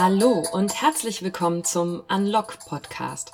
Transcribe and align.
Hallo 0.00 0.44
und 0.52 0.80
herzlich 0.80 1.24
willkommen 1.24 1.64
zum 1.64 2.04
Unlock 2.08 2.60
Podcast. 2.68 3.32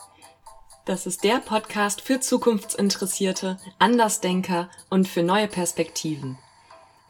Das 0.87 1.05
ist 1.05 1.23
der 1.23 1.41
Podcast 1.41 2.01
für 2.01 2.21
Zukunftsinteressierte, 2.21 3.59
Andersdenker 3.79 4.71
und 4.89 5.07
für 5.07 5.23
neue 5.23 5.47
Perspektiven. 5.47 6.39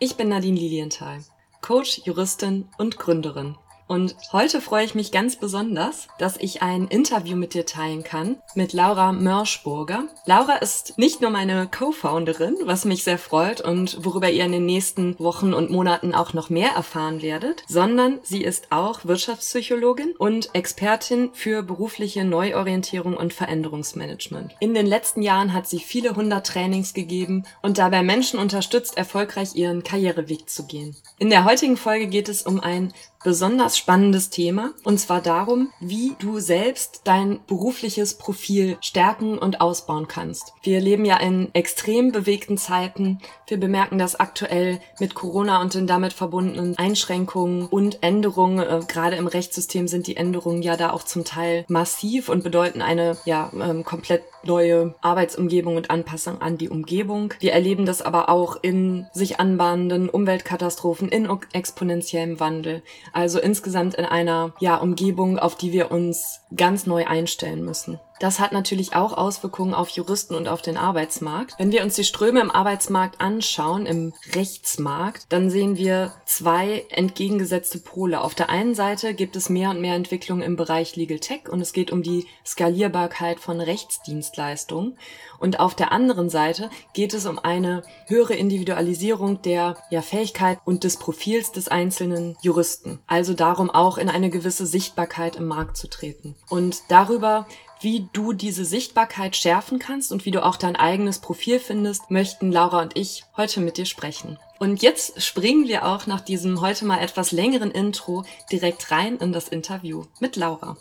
Ich 0.00 0.16
bin 0.16 0.30
Nadine 0.30 0.58
Lilienthal, 0.58 1.22
Coach, 1.61 2.00
Juristin 2.04 2.68
und 2.79 2.98
Gründerin. 2.98 3.56
Und 3.86 4.16
heute 4.32 4.60
freue 4.60 4.84
ich 4.84 4.94
mich 4.94 5.12
ganz 5.12 5.36
besonders, 5.36 6.08
dass 6.18 6.36
ich 6.36 6.62
ein 6.62 6.88
Interview 6.88 7.36
mit 7.36 7.54
dir 7.54 7.66
teilen 7.66 8.02
kann 8.02 8.36
mit 8.54 8.72
Laura 8.72 9.12
Mörschburger. 9.12 10.04
Laura 10.26 10.56
ist 10.56 10.98
nicht 10.98 11.20
nur 11.20 11.30
meine 11.30 11.68
Co-Founderin, 11.68 12.56
was 12.64 12.84
mich 12.84 13.04
sehr 13.04 13.18
freut 13.18 13.61
und 13.61 14.04
worüber 14.04 14.30
ihr 14.30 14.44
in 14.44 14.52
den 14.52 14.66
nächsten 14.66 15.18
Wochen 15.18 15.52
und 15.52 15.70
Monaten 15.70 16.14
auch 16.14 16.32
noch 16.32 16.50
mehr 16.50 16.70
erfahren 16.70 17.20
werdet, 17.20 17.62
sondern 17.68 18.20
sie 18.22 18.42
ist 18.42 18.72
auch 18.72 19.04
Wirtschaftspsychologin 19.04 20.14
und 20.18 20.50
Expertin 20.54 21.30
für 21.32 21.62
berufliche 21.62 22.25
Neuorientierung 22.25 23.16
und 23.16 23.34
Veränderungsmanagement. 23.34 24.54
In 24.61 24.75
den 24.75 24.86
letzten 24.86 25.22
Jahren 25.22 25.53
hat 25.53 25.68
sie 25.68 25.80
viele 25.80 26.16
hundert 26.16 26.46
Trainings 26.46 26.94
gegeben 26.94 27.44
und 27.62 27.78
dabei 27.78 28.03
Menschen 28.03 28.39
unterstützt, 28.39 28.96
erfolgreich 28.96 29.54
ihren 29.54 29.82
Karriereweg 29.82 30.48
zu 30.48 30.66
gehen. 30.66 30.96
In 31.18 31.30
der 31.30 31.44
heutigen 31.44 31.76
Folge 31.76 32.06
geht 32.06 32.28
es 32.28 32.42
um 32.42 32.61
ein 32.61 32.92
besonders 33.24 33.77
spannendes 33.77 34.30
Thema. 34.30 34.72
Und 34.84 35.00
zwar 35.00 35.20
darum, 35.20 35.72
wie 35.80 36.14
du 36.20 36.38
selbst 36.38 37.00
dein 37.05 37.41
berufliches 37.48 38.14
Profil 38.14 38.77
stärken 38.80 39.38
und 39.38 39.60
ausbauen 39.60 40.06
kannst. 40.06 40.52
Wir 40.62 40.80
leben 40.80 41.05
ja 41.05 41.16
in 41.16 41.52
extrem 41.55 42.12
bewegten 42.12 42.58
Zeiten. 42.58 43.19
Wir 43.48 43.58
bemerken 43.58 43.98
das 43.98 44.14
aktuell 44.14 44.81
mit 45.00 45.14
Corona 45.14 45.61
und 45.61 45.75
den 45.75 45.89
damit 45.89 46.12
verbundenen 46.12 46.78
Einschränkungen 46.78 47.66
und 47.66 48.03
Änderungen. 48.03 48.61
Äh, 48.61 48.81
gerade 48.86 49.16
im 49.16 49.27
Rechtssystem 49.27 49.88
sind 49.88 50.06
die 50.06 50.16
Änderungen 50.16 50.62
ja 50.62 50.77
da 50.77 50.92
auch 50.92 51.03
zum 51.03 51.25
Teil 51.25 51.64
massiv 51.69 52.28
und 52.28 52.44
bedeuten 52.44 52.83
eine 52.83 53.16
ja 53.25 53.50
ähm, 53.55 53.84
komplett 53.84 54.22
neue 54.47 54.95
Arbeitsumgebung 55.00 55.77
und 55.77 55.91
Anpassung 55.91 56.41
an 56.41 56.59
die 56.59 56.69
Umgebung. 56.69 57.34
Wir 57.41 57.53
erleben 57.53 57.87
das 57.87 58.03
aber 58.03 58.28
auch 58.28 58.56
in 58.62 59.06
sich 59.12 59.41
anbahnenden 59.41 60.09
Umweltkatastrophen, 60.09 61.09
in 61.09 61.28
exponentiellem 61.53 62.41
Wandel. 62.41 62.83
Also 63.12 63.41
insgesamt 63.41 63.95
in 63.95 64.05
einer 64.05 64.55
ja, 64.61 64.77
Umgebung, 64.77 65.39
auf 65.39 65.56
die 65.56 65.72
wir 65.72 65.91
uns 65.91 66.41
ganz 66.55 66.87
neu 66.87 67.06
einstellen 67.06 67.65
müssen. 67.65 68.00
Das 68.25 68.41
hat 68.41 68.53
natürlich 68.53 68.97
auch 68.97 69.12
Auswirkungen 69.12 69.75
auf 69.75 69.91
Juristen 69.91 70.34
und 70.34 70.48
auf 70.48 70.62
den 70.62 70.78
Arbeitsmarkt. 70.78 71.56
Wenn 71.58 71.72
wir 71.72 71.83
uns 71.83 71.94
die 71.94 72.05
Ströme 72.05 72.41
im 72.41 72.50
Arbeitsmarkt 72.50 73.20
anschauen, 73.20 73.84
im 73.84 74.14
Rechtsmarkt, 74.34 75.27
dann 75.28 75.50
sehen 75.50 75.77
wir 75.77 76.11
zwei 76.25 76.86
entgegengesetzte 76.89 77.81
Pole. 77.81 78.22
Auf 78.22 78.34
der 78.34 78.48
einen 78.48 78.75
Seite 78.75 79.12
gibt 79.12 79.36
es 79.36 79.50
mehr 79.50 79.69
und 79.69 79.83
mehr 79.83 79.94
Entwicklungen 79.94 80.41
im 80.41 80.56
Bereich 80.56 80.97
Legal 80.97 81.19
Tech 81.19 81.50
und 81.50 81.61
es 81.61 81.75
geht 81.75 81.92
um 81.92 82.03
die 82.03 82.27
Skalierbarkeit 82.47 83.41
von 83.41 83.61
Rechtsdienstleistungen. 83.61 84.97
Und 85.38 85.61
auf 85.61 85.75
der 85.75 85.92
anderen 85.92 86.31
Seite 86.31 86.70
geht 86.94 87.12
es 87.12 87.27
um 87.27 87.38
eine 87.38 87.83
höhere 88.06 88.33
Individualisierung 88.33 89.42
der 89.42 89.77
ja, 89.91 90.00
Fähigkeit 90.00 90.59
und 90.64 90.84
des 90.84 90.97
Profils 90.97 91.53
des 91.53 91.69
einzelnen 91.69 92.38
Juristen. 92.41 93.00
Also 93.06 93.34
darum 93.34 93.69
auch 93.69 93.98
in 93.98 94.09
eine 94.09 94.31
gewisse 94.31 94.64
Sichtbarkeit 94.64 95.36
im 95.36 95.47
Markt 95.47 95.77
zu 95.77 95.91
treten. 95.91 96.34
Und 96.48 96.84
darüber 96.88 97.47
wie 97.85 98.09
du 98.13 98.33
diese 98.33 98.65
Sichtbarkeit 98.65 99.37
schärfen 99.37 99.79
kannst 99.79 100.11
und 100.11 100.25
wie 100.25 100.31
du 100.31 100.43
auch 100.43 100.57
dein 100.57 100.75
eigenes 100.75 101.21
Profil 101.21 101.61
findest, 101.61 102.11
möchten 102.11 102.51
Laura 102.51 102.81
und 102.81 102.97
ich 102.97 103.25
heute 103.37 103.61
mit 103.61 103.77
dir 103.77 103.85
sprechen. 103.85 104.39
Und 104.59 104.83
jetzt 104.83 105.23
springen 105.23 105.69
wir 105.69 105.85
auch 105.85 106.07
nach 106.07 106.23
diesem 106.23 106.62
heute 106.62 106.87
mal 106.87 107.01
etwas 107.01 107.31
längeren 107.31 107.71
Intro 107.71 108.25
direkt 108.50 108.91
rein 108.91 109.19
in 109.19 109.33
das 109.33 109.49
Interview 109.49 110.06
mit 110.19 110.37
Laura. 110.37 110.78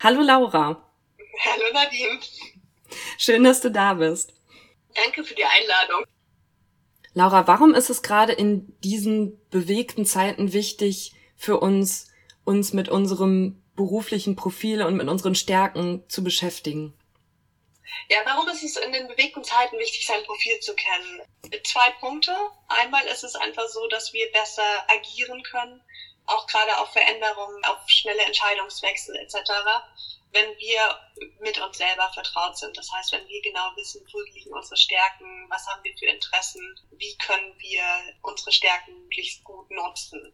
Hallo 0.00 0.22
Laura. 0.22 0.80
Hallo 1.44 1.64
Nadine. 1.72 2.20
Schön, 3.18 3.42
dass 3.42 3.60
du 3.60 3.70
da 3.70 3.94
bist. 3.94 4.32
Danke 4.94 5.24
für 5.24 5.34
die 5.34 5.44
Einladung. 5.44 6.04
Laura, 7.14 7.48
warum 7.48 7.74
ist 7.74 7.90
es 7.90 8.02
gerade 8.02 8.32
in 8.32 8.72
diesen 8.80 9.40
bewegten 9.50 10.06
Zeiten 10.06 10.52
wichtig 10.52 11.14
für 11.36 11.58
uns, 11.58 12.12
uns 12.44 12.72
mit 12.72 12.88
unserem 12.88 13.63
beruflichen 13.76 14.36
Profile 14.36 14.86
und 14.86 14.96
mit 14.96 15.08
unseren 15.08 15.34
Stärken 15.34 16.08
zu 16.08 16.22
beschäftigen? 16.22 16.96
Ja, 18.08 18.18
warum 18.24 18.48
ist 18.48 18.62
es 18.62 18.76
in 18.76 18.92
den 18.92 19.08
bewegten 19.08 19.44
Zeiten 19.44 19.78
wichtig, 19.78 20.06
sein 20.06 20.24
Profil 20.24 20.58
zu 20.60 20.74
kennen? 20.74 21.22
Zwei 21.64 21.90
Punkte. 22.00 22.34
Einmal 22.68 23.06
ist 23.06 23.24
es 23.24 23.34
einfach 23.34 23.66
so, 23.68 23.86
dass 23.88 24.12
wir 24.12 24.30
besser 24.32 24.62
agieren 24.88 25.42
können, 25.42 25.80
auch 26.26 26.46
gerade 26.46 26.78
auf 26.78 26.92
Veränderungen, 26.92 27.64
auf 27.64 27.78
schnelle 27.86 28.22
Entscheidungswechsel 28.22 29.16
etc., 29.16 29.52
wenn 30.32 30.58
wir 30.58 31.00
mit 31.40 31.60
uns 31.60 31.78
selber 31.78 32.10
vertraut 32.12 32.58
sind. 32.58 32.76
Das 32.76 32.90
heißt, 32.90 33.12
wenn 33.12 33.26
wir 33.28 33.40
genau 33.42 33.70
wissen, 33.76 34.04
wo 34.12 34.20
liegen 34.20 34.52
unsere 34.52 34.76
Stärken, 34.76 35.46
was 35.48 35.64
haben 35.66 35.84
wir 35.84 35.96
für 35.96 36.06
Interessen, 36.06 36.60
wie 36.90 37.16
können 37.18 37.54
wir 37.58 37.84
unsere 38.22 38.50
Stärken 38.50 38.98
möglichst 39.02 39.44
gut 39.44 39.70
nutzen. 39.70 40.32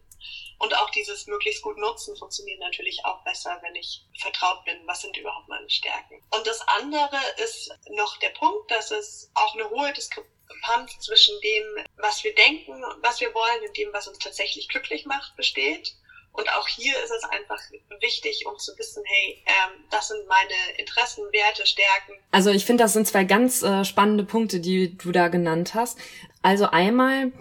Und 0.59 0.75
auch 0.77 0.91
dieses 0.91 1.25
möglichst 1.25 1.63
gut 1.63 1.77
nutzen 1.77 2.15
funktioniert 2.15 2.59
natürlich 2.59 3.03
auch 3.03 3.23
besser, 3.23 3.57
wenn 3.63 3.75
ich 3.75 4.05
vertraut 4.19 4.63
bin, 4.65 4.75
was 4.85 5.01
sind 5.01 5.17
überhaupt 5.17 5.47
meine 5.47 5.69
Stärken. 5.69 6.21
Und 6.29 6.45
das 6.45 6.61
andere 6.67 7.17
ist 7.43 7.71
noch 7.89 8.17
der 8.17 8.29
Punkt, 8.29 8.69
dass 8.69 8.91
es 8.91 9.31
auch 9.33 9.55
eine 9.55 9.69
hohe 9.69 9.91
Diskrepanz 9.93 10.99
zwischen 10.99 11.39
dem, 11.41 11.85
was 11.97 12.23
wir 12.23 12.35
denken, 12.35 12.79
was 13.01 13.19
wir 13.21 13.33
wollen 13.33 13.67
und 13.67 13.75
dem, 13.75 13.91
was 13.91 14.07
uns 14.07 14.19
tatsächlich 14.19 14.67
glücklich 14.69 15.05
macht, 15.05 15.35
besteht. 15.35 15.95
Und 16.33 16.47
auch 16.53 16.67
hier 16.67 16.93
ist 17.03 17.11
es 17.11 17.23
einfach 17.25 17.59
wichtig, 17.99 18.45
um 18.45 18.57
zu 18.57 18.77
wissen, 18.77 19.03
hey, 19.05 19.43
ähm, 19.45 19.83
das 19.89 20.07
sind 20.07 20.25
meine 20.27 20.77
Interessen, 20.77 21.23
Werte, 21.33 21.65
Stärken. 21.65 22.13
Also 22.31 22.51
ich 22.51 22.65
finde, 22.65 22.83
das 22.83 22.93
sind 22.93 23.07
zwei 23.07 23.25
ganz 23.25 23.63
äh, 23.63 23.83
spannende 23.83 24.23
Punkte, 24.23 24.59
die 24.59 24.97
du 24.97 25.11
da 25.11 25.27
genannt 25.27 25.73
hast. 25.73 25.97
Also 26.41 26.67
einmal 26.67 27.33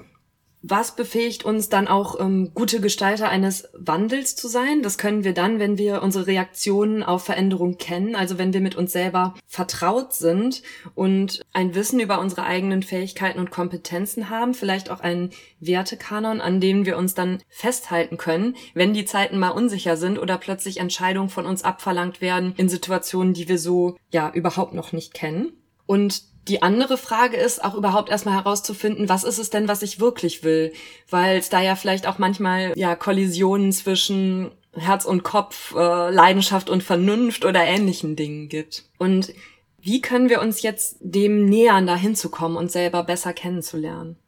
was 0.63 0.95
befähigt 0.95 1.45
uns 1.45 1.71
dann 1.71 1.89
auch, 1.89 2.21
ähm, 2.21 2.51
gute 2.55 2.81
Gestalter 2.81 3.29
eines 3.31 3.69
Wandels 3.73 4.37
zu 4.37 4.47
sein? 4.47 4.83
Das 4.83 4.99
können 4.99 5.25
wir 5.25 5.33
dann, 5.33 5.59
wenn 5.59 5.79
wir 5.79 6.03
unsere 6.03 6.27
Reaktionen 6.27 7.03
auf 7.03 7.25
Veränderung 7.25 7.79
kennen, 7.79 8.15
also 8.15 8.37
wenn 8.37 8.53
wir 8.53 8.61
mit 8.61 8.75
uns 8.75 8.93
selber 8.93 9.35
vertraut 9.47 10.13
sind 10.13 10.63
und 10.95 11.41
ein 11.53 11.75
Wissen 11.75 11.99
über 11.99 12.21
unsere 12.21 12.45
eigenen 12.45 12.83
Fähigkeiten 12.83 13.39
und 13.39 13.51
Kompetenzen 13.51 14.29
haben, 14.29 14.53
vielleicht 14.53 14.91
auch 14.91 15.01
einen 15.01 15.31
Wertekanon, 15.61 16.41
an 16.43 16.61
dem 16.61 16.85
wir 16.85 16.99
uns 16.99 17.15
dann 17.15 17.43
festhalten 17.49 18.19
können, 18.19 18.55
wenn 18.75 18.93
die 18.93 19.07
Zeiten 19.07 19.39
mal 19.39 19.51
unsicher 19.51 19.97
sind 19.97 20.19
oder 20.19 20.37
plötzlich 20.37 20.79
Entscheidungen 20.79 21.31
von 21.31 21.47
uns 21.47 21.65
abverlangt 21.65 22.21
werden 22.21 22.55
in 22.59 22.69
Situationen, 22.69 23.33
die 23.33 23.49
wir 23.49 23.59
so 23.59 23.97
ja 24.13 24.31
überhaupt 24.35 24.75
noch 24.75 24.93
nicht 24.93 25.15
kennen. 25.15 25.53
Und 25.87 26.30
die 26.49 26.63
andere 26.63 26.97
Frage 26.97 27.37
ist 27.37 27.63
auch 27.63 27.75
überhaupt 27.75 28.09
erstmal 28.09 28.35
herauszufinden, 28.35 29.09
was 29.09 29.25
ist 29.25 29.39
es 29.39 29.51
denn, 29.51 29.69
was 29.69 29.83
ich 29.83 30.01
wirklich 30.01 30.43
will? 30.43 30.73
Weil 31.09 31.39
es 31.39 31.49
da 31.49 31.61
ja 31.61 31.77
vielleicht 31.77 32.07
auch 32.07 32.19
manchmal 32.19 32.73
ja 32.77 32.97
Kollisionen 32.97 33.73
zwischen 33.73 34.51
Herz 34.73 35.05
und 35.05 35.23
Kopf, 35.23 35.75
äh, 35.75 36.11
Leidenschaft 36.11 36.71
und 36.71 36.83
Vernunft 36.83 37.45
oder 37.45 37.65
ähnlichen 37.65 38.17
Dingen 38.17 38.49
gibt. 38.49 38.85
Und 38.99 39.35
wie 39.79 40.01
können 40.01 40.29
wir 40.29 40.41
uns 40.41 40.63
jetzt 40.63 40.97
dem 41.01 41.47
nähern, 41.47 41.87
da 41.87 41.97
hinzukommen 41.97 42.57
und 42.57 42.71
selber 42.71 43.03
besser 43.03 43.33
kennenzulernen? 43.33 44.19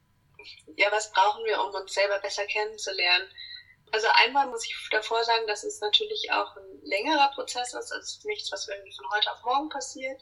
Ja, 0.77 0.89
was 0.91 1.12
brauchen 1.12 1.44
wir, 1.44 1.62
um 1.62 1.75
uns 1.75 1.93
selber 1.93 2.19
besser 2.21 2.44
kennenzulernen? 2.47 3.27
Also 3.93 4.06
einmal 4.25 4.49
muss 4.49 4.65
ich 4.65 4.75
davor 4.91 5.23
sagen, 5.23 5.47
dass 5.47 5.65
es 5.65 5.81
natürlich 5.81 6.31
auch 6.33 6.56
ein 6.56 6.81
längerer 6.83 7.31
Prozess 7.34 7.75
ist. 7.75 7.93
Es 7.93 8.17
ist 8.17 8.25
nichts, 8.25 8.50
was 8.50 8.67
irgendwie 8.67 8.94
von 8.97 9.06
heute 9.15 9.31
auf 9.33 9.44
morgen 9.44 9.69
passiert. 9.69 10.21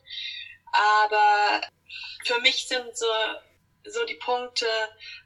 Aber 0.73 1.61
für 2.25 2.41
mich 2.41 2.69
sind 2.69 2.97
so, 2.97 3.07
so 3.85 4.05
die 4.05 4.17
Punkte, 4.17 4.67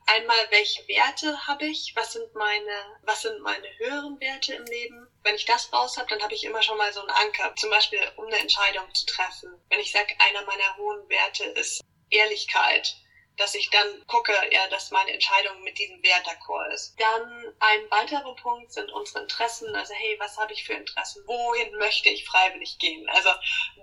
einmal, 0.06 0.36
welche 0.50 0.86
Werte 0.88 1.46
habe 1.46 1.66
ich? 1.66 1.92
Was 1.96 2.12
sind 2.12 2.34
meine, 2.34 3.00
was 3.02 3.22
sind 3.22 3.40
meine 3.40 3.66
höheren 3.78 4.20
Werte 4.20 4.54
im 4.54 4.64
Leben? 4.64 5.06
Wenn 5.22 5.34
ich 5.34 5.44
das 5.44 5.72
raus 5.72 5.96
habe, 5.96 6.08
dann 6.08 6.22
habe 6.22 6.34
ich 6.34 6.44
immer 6.44 6.62
schon 6.62 6.78
mal 6.78 6.92
so 6.92 7.00
einen 7.00 7.10
Anker, 7.10 7.54
zum 7.56 7.70
Beispiel 7.70 8.00
um 8.16 8.26
eine 8.26 8.38
Entscheidung 8.38 8.92
zu 8.94 9.06
treffen. 9.06 9.50
Wenn 9.68 9.80
ich 9.80 9.92
sage, 9.92 10.14
einer 10.18 10.44
meiner 10.44 10.76
hohen 10.76 11.08
Werte 11.08 11.44
ist 11.44 11.82
Ehrlichkeit, 12.10 12.96
dass 13.36 13.54
ich 13.54 13.70
dann 13.70 14.06
gucke, 14.06 14.32
ja, 14.50 14.68
dass 14.68 14.90
meine 14.90 15.12
Entscheidung 15.12 15.62
mit 15.62 15.78
diesem 15.78 16.02
Wert 16.02 16.26
d'accord 16.26 16.72
ist. 16.72 16.94
Dann 16.98 17.54
ein 17.60 17.90
weiterer 17.90 18.34
Punkt 18.36 18.72
sind 18.72 18.90
unsere 18.92 19.22
Interessen. 19.22 19.74
Also 19.74 19.94
hey, 19.94 20.16
was 20.18 20.36
habe 20.36 20.52
ich 20.52 20.64
für 20.64 20.74
Interessen? 20.74 21.22
Wohin 21.26 21.76
möchte 21.76 22.10
ich 22.10 22.24
freiwillig 22.24 22.78
gehen? 22.78 23.08
Also 23.10 23.30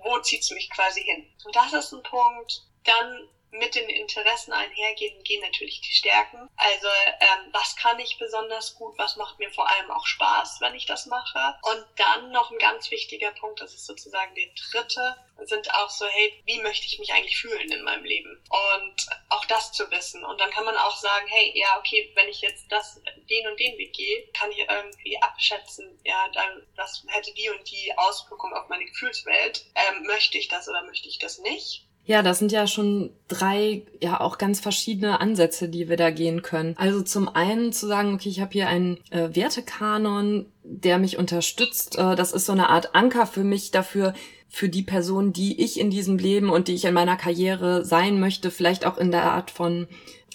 wo 0.02 0.18
zieht 0.20 0.42
es 0.42 0.50
mich 0.50 0.70
quasi 0.70 1.02
hin? 1.02 1.32
Und 1.44 1.54
das 1.54 1.72
ist 1.72 1.92
ein 1.92 2.02
Punkt. 2.02 2.62
Dann 2.84 3.28
mit 3.52 3.74
den 3.74 3.88
Interessen 3.88 4.52
einhergehen, 4.52 5.22
gehen 5.24 5.42
natürlich 5.42 5.80
die 5.80 5.92
Stärken. 5.92 6.48
Also 6.56 6.88
ähm, 7.20 7.50
was 7.52 7.76
kann 7.76 7.98
ich 7.98 8.18
besonders 8.18 8.74
gut, 8.74 8.96
was 8.98 9.16
macht 9.16 9.38
mir 9.38 9.50
vor 9.50 9.68
allem 9.68 9.90
auch 9.90 10.06
Spaß, 10.06 10.60
wenn 10.60 10.74
ich 10.74 10.86
das 10.86 11.06
mache. 11.06 11.54
Und 11.62 11.84
dann 11.96 12.32
noch 12.32 12.50
ein 12.50 12.58
ganz 12.58 12.90
wichtiger 12.90 13.30
Punkt, 13.32 13.60
das 13.60 13.74
ist 13.74 13.86
sozusagen 13.86 14.34
der 14.34 14.48
dritte, 14.70 15.16
sind 15.46 15.72
auch 15.74 15.90
so, 15.90 16.06
hey, 16.06 16.42
wie 16.46 16.60
möchte 16.60 16.86
ich 16.86 16.98
mich 16.98 17.12
eigentlich 17.12 17.36
fühlen 17.36 17.70
in 17.70 17.82
meinem 17.82 18.04
Leben? 18.04 18.42
Und 18.48 19.06
auch 19.28 19.44
das 19.46 19.72
zu 19.72 19.90
wissen. 19.90 20.24
Und 20.24 20.40
dann 20.40 20.50
kann 20.50 20.64
man 20.64 20.76
auch 20.76 20.96
sagen, 20.96 21.26
hey, 21.28 21.52
ja, 21.54 21.78
okay, 21.78 22.10
wenn 22.14 22.28
ich 22.28 22.40
jetzt 22.40 22.70
das, 22.70 23.00
den 23.28 23.48
und 23.48 23.58
den 23.58 23.76
Weg 23.76 23.92
gehe, 23.92 24.28
kann 24.32 24.50
ich 24.50 24.58
irgendwie 24.58 25.20
abschätzen, 25.20 26.00
ja, 26.04 26.28
dann, 26.32 26.66
das 26.76 27.04
hätte 27.08 27.32
die 27.34 27.50
und 27.50 27.70
die 27.70 27.92
Auswirkung 27.96 28.52
auf 28.54 28.68
meine 28.68 28.84
Gefühlswelt. 28.86 29.66
Ähm, 29.74 30.04
möchte 30.04 30.38
ich 30.38 30.48
das 30.48 30.68
oder 30.68 30.82
möchte 30.82 31.08
ich 31.08 31.18
das 31.18 31.38
nicht? 31.38 31.86
Ja, 32.04 32.22
das 32.22 32.40
sind 32.40 32.50
ja 32.50 32.66
schon 32.66 33.10
drei, 33.28 33.82
ja 34.00 34.20
auch 34.20 34.38
ganz 34.38 34.58
verschiedene 34.58 35.20
Ansätze, 35.20 35.68
die 35.68 35.88
wir 35.88 35.96
da 35.96 36.10
gehen 36.10 36.42
können. 36.42 36.74
Also 36.76 37.02
zum 37.02 37.28
einen 37.28 37.72
zu 37.72 37.86
sagen, 37.86 38.14
okay, 38.14 38.28
ich 38.28 38.40
habe 38.40 38.52
hier 38.52 38.68
einen 38.68 38.98
äh, 39.10 39.28
Wertekanon, 39.32 40.46
der 40.64 40.98
mich 40.98 41.16
unterstützt. 41.16 41.96
Äh, 41.98 42.16
das 42.16 42.32
ist 42.32 42.46
so 42.46 42.52
eine 42.52 42.70
Art 42.70 42.96
Anker 42.96 43.26
für 43.26 43.44
mich 43.44 43.70
dafür, 43.70 44.14
für 44.48 44.68
die 44.68 44.82
Person, 44.82 45.32
die 45.32 45.62
ich 45.62 45.80
in 45.80 45.90
diesem 45.90 46.18
Leben 46.18 46.50
und 46.50 46.68
die 46.68 46.74
ich 46.74 46.84
in 46.84 46.92
meiner 46.92 47.16
Karriere 47.16 47.84
sein 47.84 48.20
möchte, 48.20 48.50
vielleicht 48.50 48.84
auch 48.84 48.98
in 48.98 49.10
der 49.10 49.32
Art 49.32 49.50
von 49.50 49.86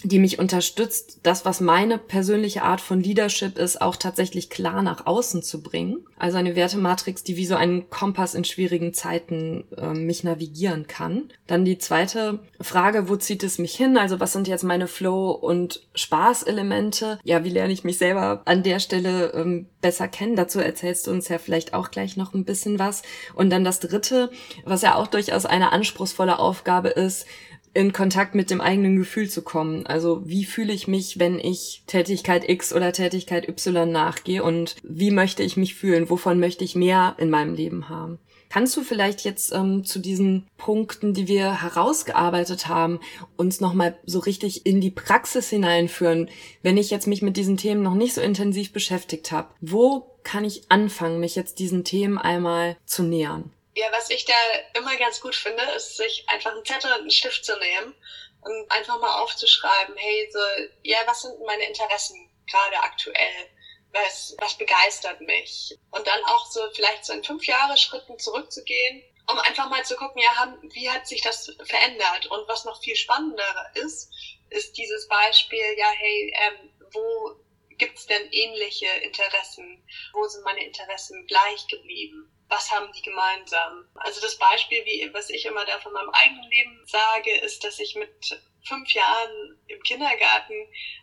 die 0.04 0.20
mich 0.20 0.38
unterstützt, 0.38 1.20
das, 1.24 1.44
was 1.44 1.60
meine 1.60 1.98
persönliche 1.98 2.62
Art 2.62 2.80
von 2.80 3.00
Leadership 3.00 3.58
ist, 3.58 3.80
auch 3.80 3.96
tatsächlich 3.96 4.48
klar 4.48 4.82
nach 4.82 5.06
außen 5.06 5.42
zu 5.42 5.62
bringen. 5.62 6.04
Also 6.16 6.38
eine 6.38 6.54
Wertematrix, 6.54 7.24
die 7.24 7.36
wie 7.36 7.46
so 7.46 7.56
ein 7.56 7.90
Kompass 7.90 8.34
in 8.34 8.44
schwierigen 8.44 8.94
Zeiten 8.94 9.64
äh, 9.76 9.88
mich 9.88 10.22
navigieren 10.22 10.86
kann. 10.86 11.30
Dann 11.46 11.64
die 11.64 11.78
zweite 11.78 12.40
Frage, 12.60 13.08
wo 13.08 13.16
zieht 13.16 13.42
es 13.42 13.58
mich 13.58 13.74
hin? 13.74 13.98
Also 13.98 14.20
was 14.20 14.32
sind 14.32 14.46
jetzt 14.46 14.64
meine 14.64 14.86
Flow- 14.86 15.32
und 15.32 15.88
Spaßelemente? 15.94 17.18
Ja, 17.24 17.44
wie 17.44 17.50
lerne 17.50 17.72
ich 17.72 17.84
mich 17.84 17.98
selber 17.98 18.42
an 18.44 18.62
der 18.62 18.78
Stelle 18.78 19.32
ähm, 19.34 19.66
besser 19.80 20.06
kennen? 20.06 20.36
Dazu 20.36 20.60
erzählst 20.60 21.06
du 21.06 21.10
uns 21.10 21.28
ja 21.28 21.38
vielleicht 21.38 21.74
auch 21.74 21.90
gleich 21.90 22.16
noch 22.16 22.34
ein 22.34 22.44
bisschen 22.44 22.78
was. 22.78 23.02
Und 23.34 23.50
dann 23.50 23.64
das 23.64 23.80
dritte, 23.80 24.30
was 24.64 24.82
ja 24.82 24.94
auch 24.94 25.08
durchaus 25.08 25.44
eine 25.44 25.72
anspruchsvolle 25.72 26.38
Aufgabe 26.38 26.88
ist, 26.88 27.26
in 27.74 27.92
Kontakt 27.92 28.34
mit 28.34 28.50
dem 28.50 28.60
eigenen 28.60 28.96
Gefühl 28.96 29.28
zu 29.28 29.42
kommen. 29.42 29.86
Also 29.86 30.22
wie 30.24 30.44
fühle 30.44 30.72
ich 30.72 30.88
mich, 30.88 31.18
wenn 31.18 31.38
ich 31.38 31.82
Tätigkeit 31.86 32.48
X 32.48 32.72
oder 32.72 32.92
Tätigkeit 32.92 33.48
Y 33.48 33.90
nachgehe 33.90 34.42
und 34.42 34.76
wie 34.82 35.10
möchte 35.10 35.42
ich 35.42 35.56
mich 35.56 35.74
fühlen? 35.74 36.10
Wovon 36.10 36.40
möchte 36.40 36.64
ich 36.64 36.74
mehr 36.74 37.14
in 37.18 37.30
meinem 37.30 37.54
Leben 37.54 37.88
haben? 37.88 38.18
Kannst 38.48 38.76
du 38.76 38.82
vielleicht 38.82 39.24
jetzt 39.24 39.52
ähm, 39.52 39.84
zu 39.84 39.98
diesen 39.98 40.46
Punkten, 40.56 41.12
die 41.12 41.28
wir 41.28 41.62
herausgearbeitet 41.62 42.66
haben, 42.66 42.98
uns 43.36 43.60
nochmal 43.60 43.98
so 44.06 44.20
richtig 44.20 44.64
in 44.64 44.80
die 44.80 44.90
Praxis 44.90 45.50
hineinführen, 45.50 46.30
wenn 46.62 46.78
ich 46.78 46.90
jetzt 46.90 47.06
mich 47.06 47.20
mit 47.20 47.36
diesen 47.36 47.58
Themen 47.58 47.82
noch 47.82 47.94
nicht 47.94 48.14
so 48.14 48.22
intensiv 48.22 48.72
beschäftigt 48.72 49.32
habe? 49.32 49.48
Wo 49.60 50.06
kann 50.22 50.44
ich 50.44 50.70
anfangen, 50.70 51.20
mich 51.20 51.36
jetzt 51.36 51.58
diesen 51.58 51.84
Themen 51.84 52.16
einmal 52.16 52.76
zu 52.86 53.02
nähern? 53.02 53.50
Ja, 53.78 53.92
was 53.92 54.10
ich 54.10 54.24
da 54.24 54.34
immer 54.74 54.96
ganz 54.96 55.20
gut 55.20 55.36
finde, 55.36 55.62
ist, 55.76 55.96
sich 55.96 56.28
einfach 56.28 56.50
einen 56.50 56.64
Zettel 56.64 56.90
und 56.94 57.02
einen 57.02 57.10
Stift 57.12 57.44
zu 57.44 57.56
nehmen 57.58 57.94
und 58.40 58.72
einfach 58.72 58.98
mal 58.98 59.22
aufzuschreiben, 59.22 59.96
hey, 59.96 60.28
so, 60.32 60.40
ja, 60.82 60.98
was 61.06 61.22
sind 61.22 61.38
meine 61.46 61.62
Interessen 61.64 62.28
gerade 62.50 62.76
aktuell? 62.80 63.50
Was, 63.92 64.34
was 64.38 64.58
begeistert 64.58 65.20
mich? 65.20 65.78
Und 65.92 66.04
dann 66.08 66.24
auch 66.24 66.50
so 66.50 66.68
vielleicht 66.72 67.04
so 67.04 67.12
in 67.12 67.22
fünf 67.22 67.46
Jahre 67.46 67.76
Schritten 67.76 68.18
zurückzugehen, 68.18 69.04
um 69.30 69.38
einfach 69.38 69.68
mal 69.68 69.84
zu 69.84 69.94
gucken, 69.94 70.22
ja, 70.22 70.58
wie 70.72 70.90
hat 70.90 71.06
sich 71.06 71.22
das 71.22 71.48
verändert? 71.62 72.26
Und 72.26 72.48
was 72.48 72.64
noch 72.64 72.82
viel 72.82 72.96
spannender 72.96 73.70
ist, 73.74 74.10
ist 74.50 74.76
dieses 74.76 75.06
Beispiel, 75.06 75.78
ja, 75.78 75.90
hey, 75.90 76.34
ähm, 76.36 76.72
wo 76.90 77.36
gibt's 77.76 78.06
denn 78.06 78.28
ähnliche 78.32 78.88
Interessen? 79.04 79.86
Wo 80.14 80.26
sind 80.26 80.42
meine 80.42 80.64
Interessen 80.64 81.28
gleich 81.28 81.64
geblieben? 81.68 82.28
Was 82.48 82.70
haben 82.70 82.90
die 82.92 83.02
gemeinsam? 83.02 83.88
Also 83.94 84.20
das 84.20 84.36
Beispiel, 84.36 84.84
wie, 84.84 85.08
was 85.12 85.30
ich 85.30 85.44
immer 85.44 85.64
da 85.64 85.78
von 85.80 85.92
meinem 85.92 86.10
eigenen 86.10 86.48
Leben 86.48 86.82
sage, 86.86 87.36
ist, 87.40 87.62
dass 87.62 87.78
ich 87.78 87.94
mit 87.94 88.40
fünf 88.64 88.90
Jahren 88.92 89.58
im 89.66 89.82
Kindergarten 89.82 90.54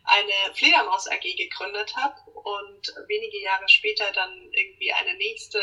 eine 0.04 0.56
Fledermaus 0.56 1.08
AG 1.08 1.22
gegründet 1.22 1.96
habe 1.96 2.16
und 2.32 2.94
wenige 3.08 3.42
Jahre 3.42 3.68
später 3.70 4.12
dann 4.12 4.50
irgendwie 4.52 4.92
eine 4.92 5.16
nächste 5.16 5.62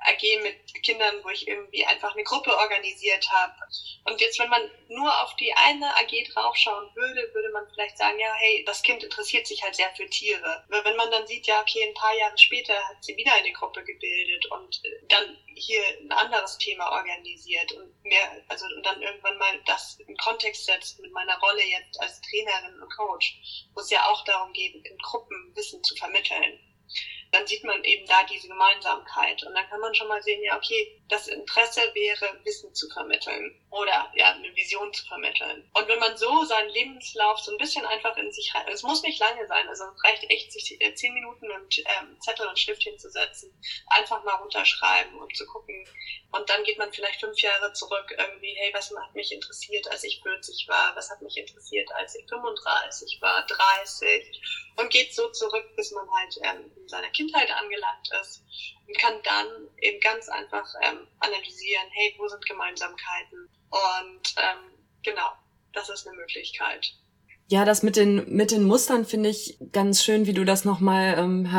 AG 0.00 0.42
mit 0.42 0.82
Kindern, 0.82 1.22
wo 1.24 1.28
ich 1.30 1.48
irgendwie 1.48 1.84
einfach 1.84 2.14
eine 2.14 2.22
Gruppe 2.22 2.56
organisiert 2.56 3.28
habe. 3.30 3.54
Und 4.04 4.20
jetzt, 4.20 4.38
wenn 4.38 4.48
man 4.48 4.70
nur 4.88 5.22
auf 5.22 5.34
die 5.36 5.52
eine 5.52 5.94
AG 5.96 6.12
draufschauen 6.32 6.94
würde, 6.94 7.34
würde 7.34 7.50
man 7.52 7.66
vielleicht 7.72 7.98
sagen, 7.98 8.18
ja, 8.18 8.32
hey, 8.34 8.64
das 8.66 8.82
Kind 8.82 9.02
interessiert 9.02 9.46
sich 9.46 9.62
halt 9.62 9.74
sehr 9.74 9.90
für 9.96 10.08
Tiere. 10.08 10.64
Aber 10.68 10.84
wenn 10.84 10.96
man 10.96 11.10
dann 11.10 11.26
sieht, 11.26 11.46
ja, 11.46 11.60
okay, 11.60 11.84
ein 11.84 11.94
paar 11.94 12.14
Jahre 12.16 12.38
später 12.38 12.74
hat 12.88 13.02
sie 13.02 13.16
wieder 13.16 13.32
eine 13.34 13.52
Gruppe 13.52 13.82
gebildet 13.84 14.46
und 14.46 14.80
dann 15.08 15.36
hier 15.54 15.82
ein 16.00 16.12
anderes 16.12 16.56
Thema 16.58 16.90
organisiert 16.92 17.72
und 17.72 18.04
mehr, 18.04 18.44
also 18.48 18.66
und 18.66 18.86
dann 18.86 19.02
irgendwann 19.02 19.38
mal 19.38 19.60
das 19.66 19.98
in 20.06 20.16
Kontext 20.16 20.66
setzt 20.66 21.00
mit 21.00 21.12
meiner 21.12 21.38
Rolle 21.40 21.64
jetzt 21.64 22.00
als 22.00 22.20
Trainerin 22.20 22.80
und 22.80 22.96
Coach, 22.96 23.68
wo 23.74 23.80
es 23.80 23.90
ja 23.90 24.04
auch 24.06 24.24
darum 24.24 24.52
geht, 24.52 24.74
in 24.74 24.98
Gruppen 24.98 25.52
Wissen 25.56 25.82
zu 25.82 25.96
vermitteln 25.96 26.60
dann 27.32 27.46
sieht 27.46 27.64
man 27.64 27.82
eben 27.84 28.06
da 28.06 28.22
diese 28.24 28.48
Gemeinsamkeit. 28.48 29.42
Und 29.42 29.54
dann 29.54 29.68
kann 29.68 29.80
man 29.80 29.94
schon 29.94 30.08
mal 30.08 30.22
sehen, 30.22 30.42
ja, 30.42 30.56
okay, 30.56 31.00
das 31.08 31.28
Interesse 31.28 31.80
wäre, 31.94 32.40
Wissen 32.44 32.74
zu 32.74 32.88
vermitteln 32.90 33.58
oder 33.70 34.10
ja, 34.14 34.32
eine 34.32 34.54
Vision 34.54 34.92
zu 34.92 35.06
vermitteln. 35.06 35.68
Und 35.74 35.88
wenn 35.88 35.98
man 35.98 36.16
so 36.16 36.44
seinen 36.44 36.70
Lebenslauf 36.70 37.38
so 37.40 37.52
ein 37.52 37.58
bisschen 37.58 37.84
einfach 37.86 38.16
in 38.16 38.32
sich 38.32 38.54
rein, 38.54 38.66
es 38.72 38.82
muss 38.82 39.02
nicht 39.02 39.20
lange 39.20 39.46
sein, 39.46 39.68
also 39.68 39.84
es 39.84 40.04
reicht 40.04 40.24
echt, 40.30 40.52
sich 40.52 40.80
äh, 40.80 40.94
zehn 40.94 41.14
Minuten 41.14 41.50
und 41.50 41.78
ähm, 41.78 42.18
Zettel 42.20 42.46
und 42.46 42.58
Stift 42.58 42.82
hinzusetzen, 42.82 43.52
einfach 43.88 44.22
mal 44.24 44.34
runterschreiben 44.34 45.18
und 45.18 45.36
zu 45.36 45.46
gucken. 45.46 45.86
Und 46.30 46.48
dann 46.50 46.62
geht 46.64 46.78
man 46.78 46.92
vielleicht 46.92 47.20
fünf 47.20 47.40
Jahre 47.40 47.72
zurück, 47.72 48.14
irgendwie, 48.16 48.54
hey, 48.58 48.70
was 48.74 48.90
hat 48.94 49.14
mich 49.14 49.32
interessiert, 49.32 49.90
als 49.90 50.04
ich 50.04 50.20
40 50.22 50.66
war? 50.68 50.94
Was 50.94 51.10
hat 51.10 51.22
mich 51.22 51.36
interessiert, 51.36 51.90
als 51.94 52.14
ich 52.16 52.26
35 52.28 53.18
war, 53.22 53.46
30? 53.46 54.40
Und 54.76 54.90
geht 54.90 55.14
so 55.14 55.30
zurück, 55.30 55.74
bis 55.74 55.90
man 55.92 56.06
halt 56.10 56.34
ähm, 56.42 56.70
seiner 56.88 57.08
Kindheit 57.10 57.50
angelangt 57.50 58.10
ist 58.20 58.42
und 58.86 58.98
kann 58.98 59.14
dann 59.22 59.46
eben 59.80 60.00
ganz 60.00 60.28
einfach 60.28 60.66
ähm, 60.82 61.06
analysieren, 61.20 61.86
hey, 61.90 62.14
wo 62.18 62.28
sind 62.28 62.44
Gemeinsamkeiten? 62.46 63.48
Und 63.70 64.34
ähm, 64.36 64.72
genau, 65.02 65.32
das 65.72 65.88
ist 65.88 66.06
eine 66.06 66.16
Möglichkeit. 66.16 66.94
Ja, 67.50 67.64
das 67.64 67.82
mit 67.82 67.96
den, 67.96 68.30
mit 68.34 68.50
den 68.50 68.64
Mustern 68.64 69.06
finde 69.06 69.30
ich 69.30 69.58
ganz 69.72 70.04
schön, 70.04 70.26
wie 70.26 70.34
du 70.34 70.44
das 70.44 70.64
nochmal 70.64 71.16
ähm, 71.18 71.52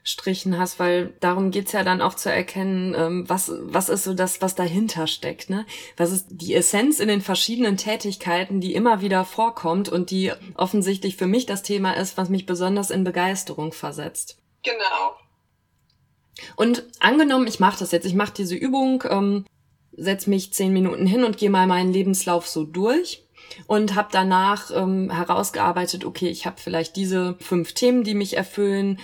herausgestrichen 0.00 0.58
hast, 0.58 0.78
weil 0.78 1.14
darum 1.20 1.50
geht's 1.50 1.72
ja 1.72 1.84
dann 1.84 2.00
auch 2.00 2.14
zu 2.14 2.30
erkennen, 2.30 2.94
ähm, 2.96 3.28
was, 3.28 3.52
was 3.60 3.88
ist 3.88 4.04
so 4.04 4.14
das, 4.14 4.40
was 4.40 4.54
dahinter 4.54 5.06
steckt. 5.06 5.50
Ne? 5.50 5.66
Was 5.96 6.12
ist 6.12 6.26
die 6.30 6.54
Essenz 6.54 7.00
in 7.00 7.08
den 7.08 7.20
verschiedenen 7.20 7.76
Tätigkeiten, 7.76 8.60
die 8.60 8.74
immer 8.74 9.00
wieder 9.00 9.24
vorkommt 9.24 9.88
und 9.88 10.10
die 10.10 10.32
offensichtlich 10.54 11.16
für 11.16 11.26
mich 11.26 11.46
das 11.46 11.62
Thema 11.62 11.92
ist, 11.92 12.16
was 12.16 12.28
mich 12.28 12.46
besonders 12.46 12.90
in 12.90 13.04
Begeisterung 13.04 13.72
versetzt. 13.72 14.38
Genau. 14.62 15.16
Und 16.56 16.84
angenommen, 17.00 17.46
ich 17.46 17.60
mache 17.60 17.78
das 17.78 17.92
jetzt, 17.92 18.06
ich 18.06 18.14
mache 18.14 18.32
diese 18.34 18.54
Übung, 18.54 19.04
ähm, 19.08 19.44
setze 19.92 20.30
mich 20.30 20.52
zehn 20.54 20.72
Minuten 20.72 21.06
hin 21.06 21.24
und 21.24 21.36
gehe 21.36 21.50
mal 21.50 21.66
meinen 21.66 21.92
Lebenslauf 21.92 22.48
so 22.48 22.64
durch 22.64 23.24
und 23.66 23.94
habe 23.94 24.08
danach 24.12 24.70
ähm, 24.74 25.10
herausgearbeitet, 25.10 26.04
okay, 26.04 26.28
ich 26.28 26.46
habe 26.46 26.56
vielleicht 26.58 26.96
diese 26.96 27.36
fünf 27.40 27.72
Themen, 27.72 28.04
die 28.04 28.14
mich 28.14 28.36
erfüllen. 28.36 28.98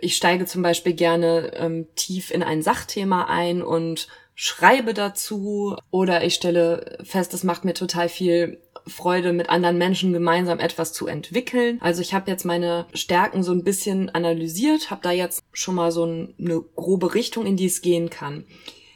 Ich 0.00 0.16
steige 0.16 0.46
zum 0.46 0.62
Beispiel 0.62 0.94
gerne 0.94 1.52
ähm, 1.54 1.86
tief 1.94 2.30
in 2.30 2.42
ein 2.42 2.62
Sachthema 2.62 3.24
ein 3.24 3.62
und 3.62 4.08
schreibe 4.34 4.94
dazu 4.94 5.76
oder 5.90 6.24
ich 6.24 6.34
stelle 6.34 6.98
fest, 7.02 7.34
es 7.34 7.42
macht 7.42 7.64
mir 7.64 7.74
total 7.74 8.08
viel 8.08 8.60
Freude, 8.86 9.32
mit 9.32 9.50
anderen 9.50 9.78
Menschen 9.78 10.12
gemeinsam 10.12 10.60
etwas 10.60 10.92
zu 10.92 11.06
entwickeln. 11.06 11.78
Also 11.80 12.02
ich 12.02 12.14
habe 12.14 12.30
jetzt 12.30 12.44
meine 12.44 12.86
Stärken 12.94 13.42
so 13.42 13.52
ein 13.52 13.64
bisschen 13.64 14.10
analysiert, 14.10 14.90
habe 14.90 15.02
da 15.02 15.10
jetzt 15.10 15.42
schon 15.52 15.74
mal 15.74 15.92
so 15.92 16.04
eine 16.04 16.60
grobe 16.76 17.14
Richtung, 17.14 17.46
in 17.46 17.56
die 17.56 17.66
es 17.66 17.82
gehen 17.82 18.10
kann. 18.10 18.44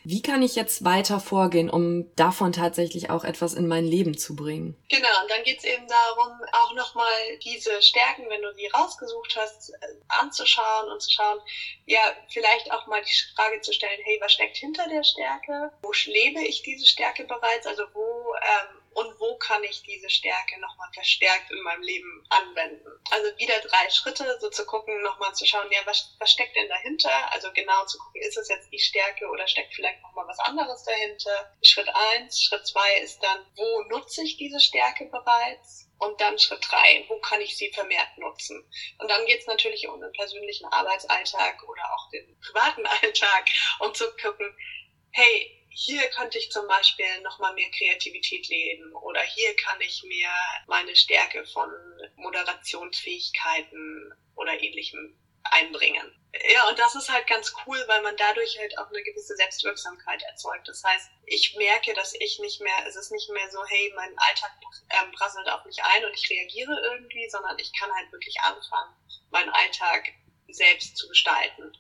Wie 0.05 0.23
kann 0.23 0.43
ich 0.43 0.57
jetzt 0.57 0.85
weiter 0.85 1.21
vorgehen, 1.21 1.71
um 1.71 2.15
davon 2.17 2.53
tatsächlich 2.53 3.11
auch 3.11 3.25
etwas 3.25 3.55
in 3.55 3.69
mein 3.69 3.85
Leben 3.85 4.17
zu 4.17 4.35
bringen? 4.35 4.77
Genau, 4.89 5.23
und 5.23 5.31
dann 5.31 5.43
geht 5.45 5.59
es 5.59 5.65
eben 5.65 5.87
darum, 5.87 6.41
auch 6.53 6.75
nochmal 6.75 7.39
diese 7.45 7.81
Stärken, 7.83 8.29
wenn 8.29 8.43
du 8.43 8.53
sie 8.55 8.67
rausgesucht 8.67 9.37
hast, 9.37 9.71
äh, 9.71 9.77
anzuschauen 10.09 10.91
und 10.91 11.01
zu 11.01 11.11
schauen, 11.11 11.39
ja, 11.87 12.01
vielleicht 12.31 12.73
auch 12.73 12.87
mal 12.87 13.03
die 13.03 13.35
Frage 13.37 13.61
zu 13.61 13.73
stellen, 13.73 14.01
hey, 14.05 14.19
was 14.21 14.33
steckt 14.33 14.57
hinter 14.57 14.89
der 14.89 15.05
Stärke? 15.05 15.73
Wo 15.83 15.93
lebe 16.07 16.41
ich 16.41 16.63
diese 16.63 16.87
Stärke 16.87 17.25
bereits? 17.25 17.67
Also 17.67 17.85
wo 17.93 18.35
ähm, 18.35 18.82
und 18.95 19.19
wo 19.19 19.37
kann 19.37 19.63
ich 19.65 19.83
diese 19.83 20.11
Stärke 20.11 20.61
nochmal 20.61 20.89
verstärkt 20.93 21.51
in 21.51 21.61
meinem 21.63 21.83
Leben 21.83 22.25
anwenden. 22.29 22.89
Also 23.11 23.37
wieder 23.39 23.59
drei 23.61 23.91
Schritte, 23.91 24.39
so 24.41 24.51
zu 24.51 24.65
gucken, 24.67 25.01
nochmal 25.03 25.35
zu 25.35 25.47
schauen, 25.47 25.71
ja, 25.71 25.81
was, 25.85 26.15
was 26.19 26.31
steckt 26.31 26.57
denn 26.57 26.69
dahinter? 26.69 27.33
Also 27.33 27.53
genau 27.53 27.85
zu 27.87 27.99
gucken, 27.99 28.23
ist 28.23 28.37
es 28.37 28.49
jetzt 28.49 28.71
die 28.71 28.79
Stärke 28.79 29.27
oder 29.29 29.47
steckt 29.47 29.75
vielleicht 29.75 30.03
nochmal 30.03 30.27
was 30.27 30.39
anderes 30.41 30.85
dahinter? 30.85 31.57
Schritt 31.63 31.89
eins. 31.89 32.43
Schritt 32.43 32.67
zwei 32.67 32.97
ist 33.03 33.23
dann, 33.23 33.47
wo 33.57 33.83
nutze 33.89 34.23
ich 34.25 34.37
diese 34.37 34.61
Stärke 34.61 35.07
bereits? 35.07 35.89
Und 35.99 36.21
dann 36.21 36.39
Schritt 36.39 36.67
drei, 36.69 37.05
wo 37.09 37.19
kann 37.21 37.41
ich 37.41 37.57
sie 37.57 37.73
vermehrt 37.73 38.19
nutzen? 38.19 38.69
Und 38.99 39.09
dann 39.09 39.25
geht 39.25 39.41
es 39.41 39.47
natürlich 39.47 39.89
um 39.89 40.01
den 40.01 40.13
persönlichen 40.13 40.67
Arbeitsalltag 40.67 41.63
oder 41.63 41.83
auch 41.95 42.11
den 42.11 42.39
privaten 42.41 42.85
Alltag, 43.03 43.49
um 43.79 43.95
zu 43.95 44.05
gucken, 44.17 44.57
hey, 45.13 45.62
hier 45.75 46.03
könnte 46.11 46.39
ich 46.39 46.51
zum 46.51 46.67
Beispiel 46.69 47.21
nochmal 47.23 47.55
mehr 47.55 47.71
Kreativität 47.71 48.49
leben 48.49 48.93
oder 48.95 49.21
hier 49.23 49.55
kann 49.57 49.81
ich 49.81 50.03
mir 50.05 50.29
meine 50.67 50.95
Stärke 50.95 51.45
von 51.47 51.71
Moderationsfähigkeiten 52.17 54.13
oder 54.35 54.53
ähnlichem 54.61 55.19
einbringen. 55.45 56.13
Ja, 56.55 56.69
und 56.69 56.79
das 56.79 56.95
ist 56.95 57.11
halt 57.11 57.27
ganz 57.27 57.53
cool, 57.67 57.77
weil 57.89 58.01
man 58.03 58.17
dadurch 58.17 58.59
halt 58.59 58.79
auch 58.79 58.89
eine 58.89 59.03
gewisse 59.03 59.37
Selbstwirksamkeit 59.37 60.23
erzeugt. 60.23 60.67
Das 60.67 60.83
heißt, 60.83 61.11
ich 61.27 61.55
merke, 61.59 61.93
dass 61.95 62.15
ich 62.15 62.39
nicht 62.39 62.61
mehr, 62.63 62.87
es 62.89 62.97
ist 62.97 63.13
nicht 63.13 63.29
mehr 63.31 63.51
so, 63.51 63.59
hey, 63.67 63.93
mein 63.97 64.15
Alltag 64.17 64.53
ähm, 64.91 65.13
prasselt 65.13 65.49
auf 65.51 65.65
mich 65.67 65.83
ein 65.83 66.05
und 66.05 66.15
ich 66.15 66.31
reagiere 66.31 66.75
irgendwie, 66.85 67.29
sondern 67.29 67.59
ich 67.59 67.71
kann 67.79 67.91
halt 67.93 68.11
wirklich 68.13 68.39
anfangen, 68.41 68.95
meinen 69.31 69.51
Alltag 69.51 70.09
selbst 70.49 70.97
zu 70.97 71.07
gestalten. 71.09 71.73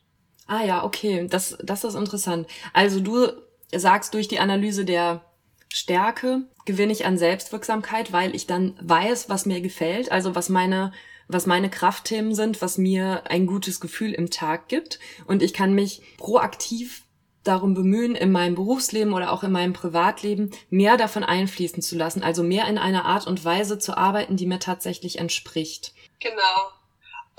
Ah 0.47 0.63
ja, 0.63 0.85
okay, 0.85 1.27
das, 1.29 1.57
das 1.63 1.85
ist 1.85 1.95
interessant. 1.95 2.49
Also 2.75 3.01
du 3.01 3.52
sagst, 3.75 4.15
durch 4.15 4.29
die 4.29 4.39
Analyse 4.39 4.85
der 4.85 5.25
Stärke 5.69 6.43
gewinne 6.65 6.93
ich 6.93 7.07
an 7.07 7.19
Selbstwirksamkeit, 7.19 8.13
weil 8.13 8.35
ich 8.35 8.47
dann 8.47 8.79
weiß, 8.81 9.29
was 9.29 9.47
mir 9.47 9.61
gefällt, 9.61 10.13
also 10.13 10.35
was 10.35 10.49
meine 10.49 10.93
was 11.29 11.47
meine 11.47 11.71
Kraftthemen 11.71 12.35
sind, 12.35 12.61
was 12.61 12.79
mir 12.79 13.23
ein 13.31 13.47
gutes 13.47 13.81
Gefühl 13.81 14.13
im 14.13 14.31
Tag 14.31 14.69
gibt. 14.69 14.99
Und 15.27 15.43
ich 15.43 15.55
kann 15.55 15.73
mich 15.73 16.03
proaktiv 16.19 17.05
darum 17.45 17.75
bemühen, 17.75 18.15
in 18.15 18.31
meinem 18.31 18.55
Berufsleben 18.55 19.13
oder 19.13 19.33
auch 19.33 19.43
in 19.43 19.51
meinem 19.51 19.73
Privatleben 19.73 20.51
mehr 20.71 20.97
davon 20.97 21.25
einfließen 21.25 21.83
zu 21.83 21.97
lassen, 21.97 22.23
also 22.23 22.43
mehr 22.43 22.69
in 22.69 22.79
einer 22.79 23.05
Art 23.05 23.27
und 23.27 23.45
Weise 23.45 23.79
zu 23.79 23.97
arbeiten, 23.97 24.37
die 24.37 24.47
mir 24.47 24.61
tatsächlich 24.61 25.19
entspricht. 25.19 25.93
Genau. 26.21 26.73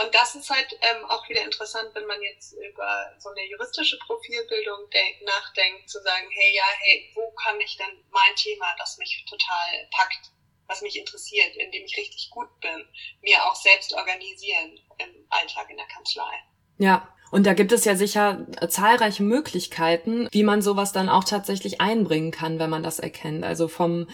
Und 0.04 0.14
das 0.14 0.36
ist 0.36 0.50
halt 0.50 0.68
ähm, 0.82 1.06
auch 1.10 1.28
wieder 1.30 1.44
interessant, 1.44 1.90
wenn 1.94 2.06
man 2.06 2.22
jetzt 2.22 2.54
über 2.54 3.14
so 3.20 3.30
eine 3.30 3.48
juristische 3.50 3.98
Profilbildung 4.00 4.90
nachdenkt, 5.26 5.90
zu 5.90 6.02
sagen, 6.02 6.28
hey, 6.30 6.56
ja, 6.56 6.66
hey, 6.80 7.12
wo 7.16 7.32
kann 7.32 7.60
ich 7.62 7.78
denn 7.78 8.04
mein 8.12 8.36
Thema, 8.36 8.66
das 8.78 8.98
mich 8.98 9.24
total 9.30 9.88
packt, 9.92 10.32
was 10.68 10.82
mich 10.82 10.98
interessiert, 10.98 11.56
in 11.56 11.72
dem 11.72 11.86
ich 11.86 11.98
richtig 11.98 12.30
gut 12.32 12.50
bin, 12.60 12.86
mir 13.22 13.44
auch 13.46 13.56
selbst 13.56 13.94
organisieren 13.94 14.80
im 14.98 15.26
Alltag 15.30 15.70
in 15.70 15.78
der 15.78 15.88
Kanzlei. 15.88 16.44
Ja, 16.80 17.08
und 17.32 17.46
da 17.46 17.54
gibt 17.54 17.72
es 17.72 17.86
ja 17.86 17.96
sicher 17.96 18.46
zahlreiche 18.70 19.24
Möglichkeiten, 19.24 20.28
wie 20.32 20.44
man 20.44 20.62
sowas 20.62 20.92
dann 20.92 21.10
auch 21.10 21.24
tatsächlich 21.24 21.82
einbringen 21.82 22.32
kann, 22.32 22.60
wenn 22.60 22.70
man 22.70 22.84
das 22.84 23.00
erkennt. 23.00 23.44
Also 23.46 23.68
vom 23.68 24.10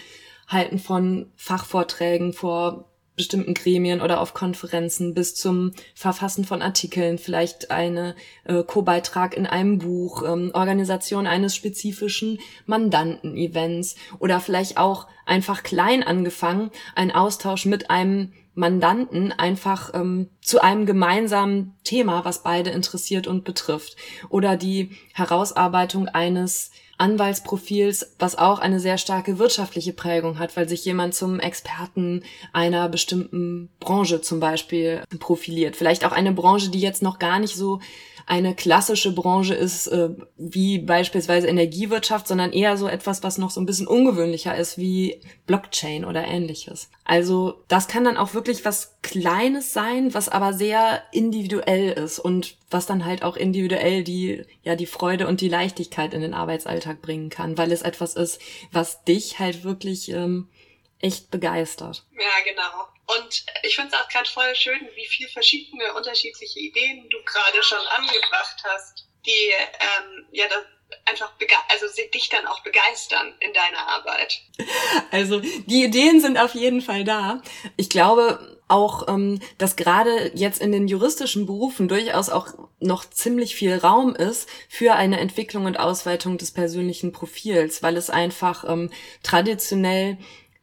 Halten 0.47 0.79
von 0.79 1.33
Fachvorträgen 1.35 2.33
vor 2.33 2.89
bestimmten 3.19 3.53
Gremien 3.53 3.99
oder 3.99 4.21
auf 4.21 4.33
Konferenzen 4.33 5.13
bis 5.13 5.35
zum 5.35 5.73
Verfassen 5.93 6.45
von 6.45 6.61
Artikeln, 6.61 7.17
vielleicht 7.17 7.69
eine 7.69 8.15
äh, 8.45 8.63
Co-Beitrag 8.63 9.35
in 9.35 9.45
einem 9.45 9.77
Buch, 9.77 10.23
ähm, 10.25 10.51
Organisation 10.53 11.27
eines 11.27 11.53
spezifischen 11.53 12.39
Mandanten-Events 12.65 13.97
oder 14.19 14.39
vielleicht 14.39 14.77
auch 14.77 15.07
einfach 15.25 15.63
klein 15.63 16.01
angefangen, 16.01 16.71
ein 16.95 17.11
Austausch 17.11 17.65
mit 17.65 17.89
einem 17.91 18.31
Mandanten 18.53 19.33
einfach 19.33 19.93
ähm, 19.93 20.29
zu 20.39 20.61
einem 20.61 20.85
gemeinsamen 20.85 21.75
Thema, 21.83 22.23
was 22.23 22.41
beide 22.41 22.69
interessiert 22.69 23.27
und 23.27 23.43
betrifft. 23.43 23.97
Oder 24.29 24.55
die 24.55 24.91
Herausarbeitung 25.13 26.07
eines 26.07 26.71
Anwaltsprofils, 26.99 28.13
was 28.19 28.37
auch 28.37 28.59
eine 28.59 28.79
sehr 28.79 28.97
starke 28.97 29.39
wirtschaftliche 29.39 29.93
Prägung 29.93 30.37
hat, 30.37 30.55
weil 30.57 30.67
sich 30.67 30.83
jemand 30.85 31.15
zum 31.15 31.39
Experten 31.39 32.23
einer 32.51 32.89
bestimmten 32.89 33.69
Branche 33.79 34.21
zum 34.21 34.39
Beispiel 34.39 35.01
profiliert. 35.19 35.75
Vielleicht 35.75 36.05
auch 36.05 36.11
eine 36.11 36.33
Branche, 36.33 36.69
die 36.69 36.81
jetzt 36.81 37.01
noch 37.01 37.17
gar 37.17 37.39
nicht 37.39 37.55
so 37.55 37.79
eine 38.29 38.53
klassische 38.53 39.11
Branche 39.11 39.55
ist, 39.55 39.87
äh, 39.87 40.09
wie 40.37 40.77
beispielsweise 40.77 41.47
Energiewirtschaft, 41.47 42.27
sondern 42.27 42.53
eher 42.53 42.77
so 42.77 42.87
etwas, 42.87 43.23
was 43.23 43.39
noch 43.39 43.49
so 43.49 43.59
ein 43.59 43.65
bisschen 43.65 43.87
ungewöhnlicher 43.87 44.55
ist, 44.55 44.77
wie 44.77 45.19
Blockchain 45.47 46.05
oder 46.05 46.23
ähnliches. 46.25 46.91
Also 47.03 47.63
das 47.67 47.87
kann 47.87 48.03
dann 48.03 48.17
auch 48.17 48.35
wirklich 48.35 48.63
was 48.65 48.97
Kleines 49.01 49.73
sein, 49.73 50.13
was 50.13 50.29
aber 50.29 50.53
sehr 50.53 51.01
individuell 51.11 51.91
ist 51.93 52.19
und 52.19 52.55
was 52.69 52.85
dann 52.85 53.03
halt 53.03 53.23
auch 53.23 53.35
individuell 53.35 54.03
die, 54.03 54.43
ja, 54.61 54.75
die 54.75 54.85
Freude 54.85 55.27
und 55.27 55.41
die 55.41 55.49
Leichtigkeit 55.49 56.13
in 56.13 56.21
den 56.21 56.35
Arbeitsalltag 56.35 57.01
bringen 57.01 57.29
kann, 57.29 57.57
weil 57.57 57.71
es 57.71 57.81
etwas 57.81 58.13
ist, 58.13 58.39
was 58.71 59.03
dich 59.05 59.39
halt 59.39 59.63
wirklich 59.63 60.11
ähm, 60.11 60.49
echt 60.99 61.31
begeistert. 61.31 62.03
Ja, 62.11 62.43
genau. 62.43 62.87
Und 63.17 63.45
ich 63.63 63.75
finde 63.75 63.95
es 63.95 64.01
auch 64.01 64.07
gerade 64.09 64.29
voll 64.29 64.53
schön, 64.55 64.89
wie 64.95 65.07
viel 65.07 65.27
verschiedene 65.29 65.93
unterschiedliche 65.93 66.59
Ideen 66.59 67.09
du 67.09 67.17
gerade 67.23 67.63
schon 67.63 67.85
angebracht 67.97 68.61
hast, 68.63 69.07
die 69.25 69.51
ähm, 69.79 70.27
ja 70.31 70.47
das 70.47 70.65
einfach 71.05 71.31
also 71.69 71.85
dich 72.13 72.29
dann 72.29 72.47
auch 72.47 72.61
begeistern 72.61 73.33
in 73.39 73.53
deiner 73.53 73.87
Arbeit. 73.87 74.41
Also 75.11 75.39
die 75.39 75.83
Ideen 75.83 76.19
sind 76.19 76.37
auf 76.37 76.55
jeden 76.55 76.81
Fall 76.81 77.03
da. 77.03 77.41
Ich 77.77 77.89
glaube 77.89 78.59
auch, 78.67 79.07
ähm, 79.07 79.39
dass 79.57 79.75
gerade 79.75 80.31
jetzt 80.35 80.61
in 80.61 80.71
den 80.71 80.87
juristischen 80.87 81.45
Berufen 81.45 81.87
durchaus 81.87 82.29
auch 82.29 82.47
noch 82.79 83.09
ziemlich 83.09 83.55
viel 83.55 83.75
Raum 83.75 84.15
ist 84.15 84.47
für 84.69 84.93
eine 84.93 85.19
Entwicklung 85.19 85.65
und 85.65 85.79
Ausweitung 85.79 86.37
des 86.37 86.51
persönlichen 86.51 87.11
Profils, 87.11 87.81
weil 87.81 87.97
es 87.97 88.09
einfach 88.09 88.63
ähm, 88.67 88.91
traditionell 89.23 90.17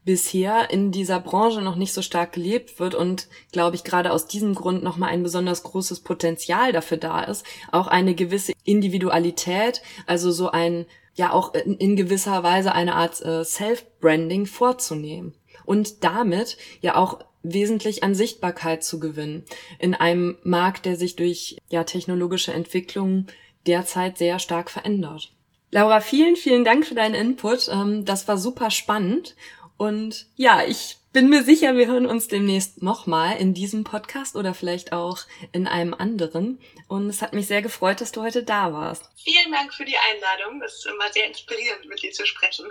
bisher 0.07 0.71
in 0.71 0.93
dieser 0.93 1.21
Branche 1.21 1.61
noch 1.61 1.75
nicht 1.75 1.93
so 1.93 2.01
stark 2.01 2.33
gelebt 2.33 2.79
wird 2.79 2.95
und 2.95 3.27
glaube 3.53 3.75
ich 3.75 3.85
gerade 3.85 4.13
aus 4.13 4.29
diesem 4.29 4.55
Grund 4.55 4.83
nochmal 4.83 5.11
ein 5.11 5.25
besonders 5.25 5.65
großes 5.65 6.01
Potenzial 6.01 6.73
dafür 6.73 6.97
da 6.97 7.25
ist, 7.25 7.45
auch 7.73 7.89
eine 7.89 8.15
gewisse 8.15 8.53
Individualität, 8.65 9.83
also 10.07 10.31
so 10.31 10.49
ein, 10.51 10.87
ja 11.15 11.33
auch 11.33 11.55
in, 11.55 11.77
in 11.77 11.97
gewisser 11.97 12.45
Weise 12.45 12.73
eine 12.73 12.95
Art 12.95 13.21
äh, 13.21 13.45
Self-Branding 13.45 14.47
vorzunehmen 14.47 15.35
und 15.65 16.05
damit 16.05 16.57
ja 16.81 16.95
auch 16.95 17.19
wesentlich 17.43 18.05
an 18.05 18.15
Sichtbarkeit 18.15 18.85
zu 18.85 19.01
gewinnen 19.01 19.45
in 19.81 19.95
einem 19.95 20.39
Markt, 20.45 20.87
der 20.87 20.97
sich 20.97 21.17
durch 21.17 21.59
ja 21.69 21.83
technologische 21.83 22.53
Entwicklungen 22.53 23.27
derzeit 23.67 24.19
sehr 24.19 24.39
stark 24.39 24.71
verändert. 24.71 25.33
Laura, 25.73 26.01
vielen, 26.01 26.37
vielen 26.37 26.65
Dank 26.65 26.87
für 26.87 26.95
deinen 26.95 27.15
Input. 27.15 27.69
Ähm, 27.73 28.05
das 28.05 28.29
war 28.29 28.39
super 28.39 28.71
spannend 28.71 29.35
und 29.76 30.26
ja, 30.37 30.64
ich 30.64 30.97
bin 31.12 31.30
mir 31.30 31.42
sicher, 31.42 31.76
wir 31.76 31.87
hören 31.87 32.06
uns 32.06 32.28
demnächst 32.28 32.83
nochmal 32.83 33.37
in 33.38 33.54
diesem 33.54 33.85
Podcast 33.85 34.37
oder 34.37 34.52
vielleicht 34.52 34.92
auch 34.92 35.21
in 35.52 35.66
einem 35.66 35.95
anderen. 35.95 36.61
Und 36.88 37.09
es 37.09 37.23
hat 37.23 37.33
mich 37.33 37.47
sehr 37.47 37.62
gefreut, 37.62 38.02
dass 38.02 38.12
du 38.12 38.23
heute 38.23 38.42
da 38.42 38.73
warst. 38.75 39.09
Vielen 39.16 39.50
Dank 39.50 39.73
für 39.73 39.87
die 39.87 39.97
Einladung. 39.97 40.61
Es 40.62 40.75
ist 40.75 40.87
immer 40.87 41.11
sehr 41.12 41.26
inspirierend, 41.26 41.88
mit 41.88 42.02
dir 42.02 42.12
zu 42.12 42.26
sprechen. 42.26 42.66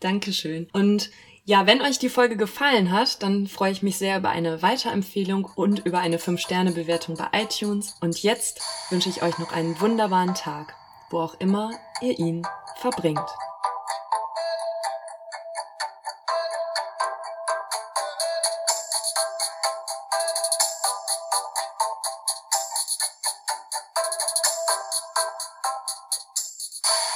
Dankeschön. 0.00 0.70
Und 0.72 1.10
ja, 1.44 1.66
wenn 1.66 1.82
euch 1.82 1.98
die 1.98 2.08
Folge 2.08 2.38
gefallen 2.38 2.90
hat, 2.90 3.22
dann 3.22 3.46
freue 3.46 3.72
ich 3.72 3.82
mich 3.82 3.98
sehr 3.98 4.16
über 4.16 4.30
eine 4.30 4.62
Weiterempfehlung 4.62 5.44
und 5.44 5.84
über 5.84 5.98
eine 5.98 6.16
5-Sterne-Bewertung 6.16 7.16
bei 7.16 7.28
iTunes. 7.42 7.94
Und 8.00 8.22
jetzt 8.22 8.62
wünsche 8.88 9.10
ich 9.10 9.22
euch 9.22 9.38
noch 9.38 9.52
einen 9.52 9.78
wunderbaren 9.80 10.34
Tag, 10.34 10.74
wo 11.10 11.18
auch 11.18 11.38
immer 11.40 11.72
ihr 12.00 12.18
ihn 12.18 12.46
verbringt. 12.80 13.28
you 26.86 27.13